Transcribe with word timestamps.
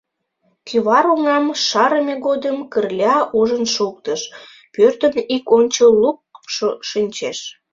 Кӱвар 0.67 1.05
оҥам 1.13 1.45
шарыме 1.67 2.15
годым 2.25 2.57
Кырля 2.71 3.15
ужын 3.39 3.63
шуктыш: 3.75 4.21
пӧртын 4.73 5.13
ик 5.35 5.45
ончыл 5.57 5.91
лукшо 6.01 6.69
шинчеш. 6.89 7.39